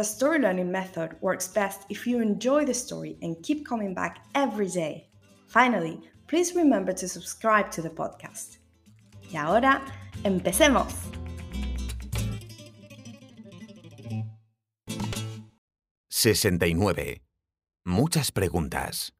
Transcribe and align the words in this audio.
the 0.00 0.04
story 0.04 0.38
learning 0.38 0.72
method 0.72 1.14
works 1.20 1.46
best 1.46 1.82
if 1.90 2.06
you 2.06 2.22
enjoy 2.22 2.64
the 2.64 2.72
story 2.72 3.18
and 3.20 3.36
keep 3.42 3.66
coming 3.66 3.92
back 3.92 4.24
every 4.34 4.66
day. 4.66 5.10
Finally, 5.46 6.00
please 6.26 6.54
remember 6.54 6.90
to 6.90 7.06
subscribe 7.06 7.70
to 7.70 7.82
the 7.82 7.90
podcast. 7.90 8.60
Y 9.30 9.36
ahora, 9.36 9.82
empecemos. 10.24 10.94
—69. 16.08 17.20
Muchas 17.84 18.32
preguntas. 18.32 19.12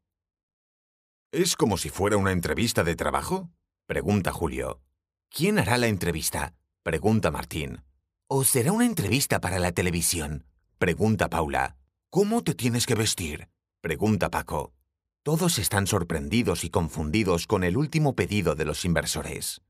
¿Es 1.30 1.56
como 1.56 1.76
si 1.76 1.90
fuera 1.90 2.16
una 2.16 2.32
entrevista 2.32 2.84
de 2.84 2.96
trabajo? 2.96 3.50
Pregunta 3.86 4.32
Julio. 4.32 4.80
¿Quién 5.28 5.58
hará 5.58 5.76
la 5.76 5.88
entrevista? 5.88 6.54
Pregunta 6.82 7.30
Martín. 7.30 7.82
¿O 8.28 8.44
será 8.44 8.72
una 8.72 8.86
entrevista 8.86 9.40
para 9.40 9.58
la 9.58 9.72
televisión? 9.72 10.49
Pregunta 10.80 11.28
Paula. 11.28 11.76
¿Cómo 12.08 12.42
te 12.42 12.54
tienes 12.54 12.86
que 12.86 12.94
vestir? 12.94 13.50
Pregunta 13.82 14.30
Paco. 14.30 14.72
Todos 15.22 15.58
están 15.58 15.86
sorprendidos 15.86 16.64
y 16.64 16.70
confundidos 16.70 17.46
con 17.46 17.64
el 17.64 17.76
último 17.76 18.16
pedido 18.16 18.54
de 18.54 18.64
los 18.64 18.86
inversores. 18.86 19.60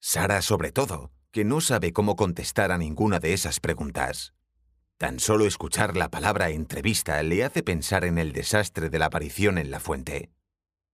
Sara, 0.00 0.40
sobre 0.40 0.72
todo, 0.72 1.12
que 1.30 1.44
no 1.44 1.60
sabe 1.60 1.92
cómo 1.92 2.16
contestar 2.16 2.72
a 2.72 2.78
ninguna 2.78 3.20
de 3.20 3.34
esas 3.34 3.60
preguntas. 3.60 4.32
Tan 4.96 5.20
solo 5.20 5.44
escuchar 5.44 5.94
la 5.94 6.10
palabra 6.10 6.48
entrevista 6.48 7.22
le 7.22 7.44
hace 7.44 7.62
pensar 7.62 8.06
en 8.06 8.16
el 8.16 8.32
desastre 8.32 8.88
de 8.88 8.98
la 8.98 9.04
aparición 9.04 9.58
en 9.58 9.70
la 9.70 9.78
fuente. 9.78 10.30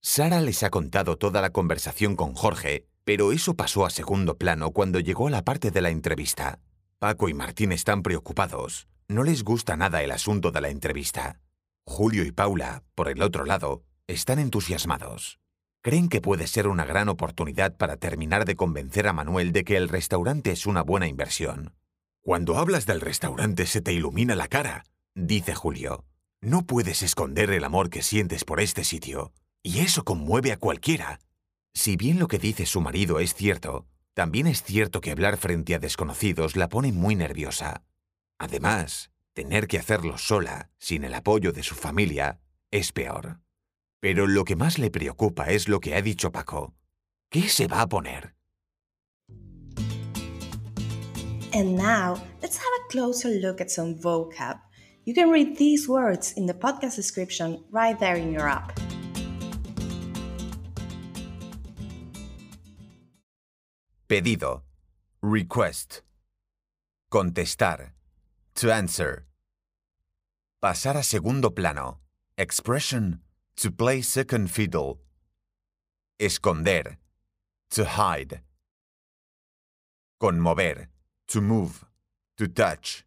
Sara 0.02 0.40
les 0.40 0.64
ha 0.64 0.70
contado 0.70 1.18
toda 1.18 1.40
la 1.40 1.50
conversación 1.50 2.16
con 2.16 2.34
Jorge, 2.34 2.88
pero 3.04 3.30
eso 3.30 3.54
pasó 3.54 3.86
a 3.86 3.90
segundo 3.90 4.36
plano 4.38 4.72
cuando 4.72 4.98
llegó 4.98 5.28
a 5.28 5.30
la 5.30 5.44
parte 5.44 5.70
de 5.70 5.82
la 5.82 5.90
entrevista. 5.90 6.58
Paco 6.98 7.28
y 7.28 7.34
Martín 7.34 7.70
están 7.70 8.02
preocupados, 8.02 8.88
no 9.10 9.24
les 9.24 9.42
gusta 9.42 9.76
nada 9.76 10.04
el 10.04 10.12
asunto 10.12 10.52
de 10.52 10.60
la 10.60 10.68
entrevista. 10.68 11.40
Julio 11.84 12.24
y 12.24 12.30
Paula, 12.30 12.84
por 12.94 13.08
el 13.08 13.22
otro 13.22 13.44
lado, 13.44 13.82
están 14.06 14.38
entusiasmados. 14.38 15.40
Creen 15.82 16.08
que 16.08 16.20
puede 16.20 16.46
ser 16.46 16.68
una 16.68 16.84
gran 16.84 17.08
oportunidad 17.08 17.76
para 17.76 17.96
terminar 17.96 18.44
de 18.44 18.54
convencer 18.54 19.08
a 19.08 19.12
Manuel 19.12 19.50
de 19.50 19.64
que 19.64 19.76
el 19.76 19.88
restaurante 19.88 20.52
es 20.52 20.64
una 20.64 20.82
buena 20.82 21.08
inversión. 21.08 21.74
Cuando 22.22 22.56
hablas 22.56 22.86
del 22.86 23.00
restaurante 23.00 23.66
se 23.66 23.80
te 23.80 23.92
ilumina 23.92 24.36
la 24.36 24.46
cara, 24.46 24.84
dice 25.16 25.56
Julio. 25.56 26.04
No 26.40 26.64
puedes 26.64 27.02
esconder 27.02 27.50
el 27.50 27.64
amor 27.64 27.90
que 27.90 28.02
sientes 28.02 28.44
por 28.44 28.60
este 28.60 28.84
sitio, 28.84 29.32
y 29.60 29.80
eso 29.80 30.04
conmueve 30.04 30.52
a 30.52 30.56
cualquiera. 30.56 31.18
Si 31.74 31.96
bien 31.96 32.20
lo 32.20 32.28
que 32.28 32.38
dice 32.38 32.64
su 32.64 32.80
marido 32.80 33.18
es 33.18 33.34
cierto, 33.34 33.86
también 34.14 34.46
es 34.46 34.62
cierto 34.62 35.00
que 35.00 35.10
hablar 35.10 35.36
frente 35.36 35.74
a 35.74 35.80
desconocidos 35.80 36.54
la 36.54 36.68
pone 36.68 36.92
muy 36.92 37.16
nerviosa. 37.16 37.82
Además, 38.40 39.10
tener 39.34 39.66
que 39.66 39.76
hacerlo 39.76 40.16
sola, 40.16 40.70
sin 40.78 41.04
el 41.04 41.12
apoyo 41.12 41.52
de 41.52 41.62
su 41.62 41.74
familia, 41.74 42.40
es 42.70 42.90
peor. 42.90 43.38
Pero 44.00 44.26
lo 44.26 44.44
que 44.44 44.56
más 44.56 44.78
le 44.78 44.90
preocupa 44.90 45.50
es 45.50 45.68
lo 45.68 45.78
que 45.78 45.94
ha 45.94 46.00
dicho 46.00 46.32
Paco. 46.32 46.74
¿Qué 47.30 47.50
se 47.50 47.66
va 47.66 47.82
a 47.82 47.86
poner? 47.86 48.34
And 51.52 51.76
now, 51.76 52.16
let's 52.40 52.56
have 52.56 52.72
a 52.80 52.88
closer 52.88 53.28
look 53.42 53.60
at 53.60 53.70
some 53.70 53.94
vocab. 53.94 54.58
You 55.04 55.12
can 55.12 55.28
read 55.28 55.58
these 55.58 55.86
words 55.86 56.32
in 56.32 56.46
the 56.46 56.54
podcast 56.54 56.96
description 56.96 57.62
right 57.70 57.98
there 57.98 58.16
in 58.16 58.32
your 58.32 58.48
app. 58.48 58.72
Pedido. 64.08 64.62
Request. 65.20 66.02
Contestar. 67.10 67.99
To 68.56 68.72
answer. 68.72 69.26
Pasar 70.62 70.96
a 70.96 71.02
segundo 71.02 71.50
plano. 71.50 72.00
Expression. 72.36 73.20
To 73.56 73.70
play 73.70 74.02
second 74.02 74.50
fiddle. 74.50 75.00
Esconder. 76.18 76.96
To 77.70 77.84
hide. 77.84 78.42
Conmover. 80.20 80.88
To 81.28 81.40
move. 81.40 81.84
To 82.36 82.48
touch. 82.48 83.04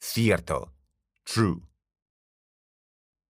Cierto. 0.00 0.70
True. 1.24 1.62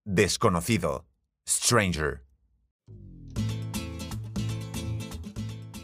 Desconocido. 0.06 1.04
Stranger. 1.46 2.22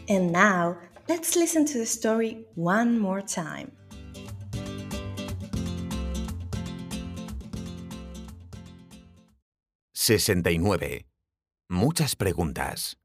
And 0.07 0.31
now, 0.31 0.77
let's 1.07 1.35
listen 1.35 1.65
to 1.65 1.77
the 1.79 1.85
story 1.85 2.45
one 2.55 2.99
more 2.99 3.21
time. 3.21 3.71
—69. 10.07 11.07
Muchas 11.67 12.15
preguntas. 12.15 12.99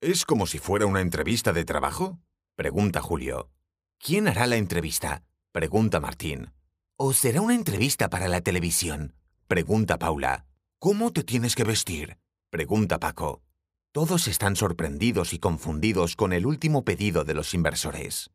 ¿Es 0.00 0.24
como 0.24 0.48
si 0.48 0.58
fuera 0.58 0.86
una 0.86 1.00
entrevista 1.00 1.52
de 1.52 1.64
trabajo? 1.64 2.18
Pregunta 2.56 3.00
Julio. 3.00 3.52
¿Quién 4.00 4.26
hará 4.26 4.48
la 4.48 4.56
entrevista? 4.56 5.22
Pregunta 5.52 6.00
Martín. 6.00 6.52
¿O 6.96 7.12
será 7.12 7.40
una 7.40 7.54
entrevista 7.54 8.10
para 8.10 8.26
la 8.26 8.40
televisión? 8.40 9.14
Pregunta 9.46 9.96
Paula. 9.96 10.44
¿Cómo 10.80 11.12
te 11.12 11.22
tienes 11.22 11.54
que 11.54 11.62
vestir? 11.62 12.18
Pregunta 12.50 12.98
Paco. 12.98 13.44
Todos 13.92 14.26
están 14.26 14.56
sorprendidos 14.56 15.32
y 15.32 15.38
confundidos 15.38 16.16
con 16.16 16.32
el 16.32 16.46
último 16.46 16.84
pedido 16.84 17.22
de 17.22 17.34
los 17.34 17.54
inversores. 17.54 18.32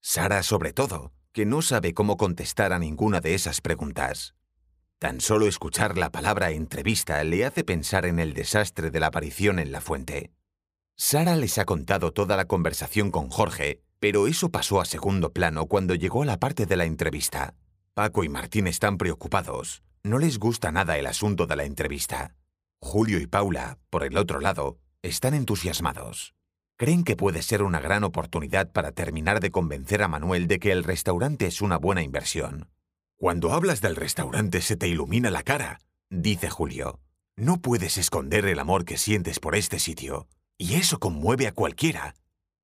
Sara, 0.00 0.44
sobre 0.44 0.72
todo, 0.72 1.12
que 1.32 1.44
no 1.44 1.60
sabe 1.60 1.92
cómo 1.92 2.16
contestar 2.16 2.72
a 2.72 2.78
ninguna 2.78 3.20
de 3.20 3.34
esas 3.34 3.60
preguntas. 3.60 4.35
Tan 4.98 5.20
solo 5.20 5.46
escuchar 5.46 5.98
la 5.98 6.10
palabra 6.10 6.52
entrevista 6.52 7.22
le 7.22 7.44
hace 7.44 7.64
pensar 7.64 8.06
en 8.06 8.18
el 8.18 8.32
desastre 8.32 8.90
de 8.90 8.98
la 8.98 9.08
aparición 9.08 9.58
en 9.58 9.70
la 9.70 9.82
fuente. 9.82 10.32
Sara 10.96 11.36
les 11.36 11.58
ha 11.58 11.66
contado 11.66 12.12
toda 12.12 12.34
la 12.34 12.46
conversación 12.46 13.10
con 13.10 13.28
Jorge, 13.28 13.82
pero 14.00 14.26
eso 14.26 14.48
pasó 14.48 14.80
a 14.80 14.86
segundo 14.86 15.34
plano 15.34 15.66
cuando 15.66 15.94
llegó 15.94 16.22
a 16.22 16.26
la 16.26 16.38
parte 16.38 16.64
de 16.64 16.76
la 16.76 16.86
entrevista. 16.86 17.54
Paco 17.92 18.24
y 18.24 18.30
Martín 18.30 18.66
están 18.66 18.96
preocupados. 18.96 19.82
No 20.02 20.18
les 20.18 20.38
gusta 20.38 20.72
nada 20.72 20.96
el 20.96 21.06
asunto 21.06 21.46
de 21.46 21.56
la 21.56 21.64
entrevista. 21.64 22.34
Julio 22.80 23.20
y 23.20 23.26
Paula, 23.26 23.78
por 23.90 24.02
el 24.02 24.16
otro 24.16 24.40
lado, 24.40 24.78
están 25.02 25.34
entusiasmados. 25.34 26.34
Creen 26.78 27.04
que 27.04 27.16
puede 27.16 27.42
ser 27.42 27.62
una 27.62 27.80
gran 27.80 28.02
oportunidad 28.02 28.72
para 28.72 28.92
terminar 28.92 29.40
de 29.40 29.50
convencer 29.50 30.02
a 30.02 30.08
Manuel 30.08 30.46
de 30.46 30.58
que 30.58 30.72
el 30.72 30.84
restaurante 30.84 31.46
es 31.46 31.60
una 31.60 31.76
buena 31.76 32.02
inversión. 32.02 32.70
Cuando 33.18 33.52
hablas 33.52 33.80
del 33.80 33.96
restaurante 33.96 34.60
se 34.60 34.76
te 34.76 34.88
ilumina 34.88 35.30
la 35.30 35.42
cara, 35.42 35.80
dice 36.10 36.50
Julio. 36.50 37.00
No 37.34 37.62
puedes 37.62 37.96
esconder 37.96 38.44
el 38.44 38.58
amor 38.58 38.84
que 38.84 38.98
sientes 38.98 39.40
por 39.40 39.56
este 39.56 39.78
sitio, 39.78 40.28
y 40.58 40.74
eso 40.74 40.98
conmueve 40.98 41.46
a 41.46 41.52
cualquiera. 41.52 42.14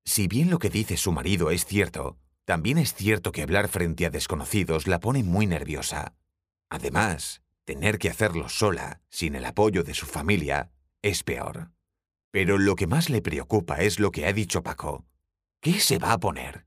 Si 0.05 0.29
bien 0.29 0.51
lo 0.51 0.59
que 0.59 0.69
dice 0.69 0.99
su 0.99 1.11
marido 1.11 1.51
es 1.51 1.65
cierto, 1.65 2.19
también 2.45 2.77
es 2.77 2.93
cierto 2.93 3.33
que 3.33 3.41
hablar 3.41 3.69
frente 3.69 4.05
a 4.05 4.11
desconocidos 4.11 4.87
la 4.87 5.01
pone 5.01 5.23
muy 5.23 5.47
nerviosa. 5.47 6.15
Además, 6.69 7.41
tener 7.65 7.99
que 7.99 8.11
hacerlo 8.11 8.51
sola, 8.51 9.01
sin 9.09 9.35
el 9.37 9.47
apoyo 9.47 9.85
de 9.85 9.95
su 9.95 10.05
familia, 10.05 10.71
es 11.01 11.23
peor. 11.23 11.71
Pero 12.31 12.59
lo 12.59 12.77
que 12.77 12.87
más 12.87 13.09
le 13.09 13.23
preocupa 13.23 13.81
es 13.81 13.99
lo 13.99 14.11
que 14.11 14.27
ha 14.27 14.33
dicho 14.35 14.63
Paco. 14.63 15.07
¿Qué 15.61 15.81
se 15.81 15.99
va 15.99 16.13
a 16.13 16.19
poner? 16.19 16.67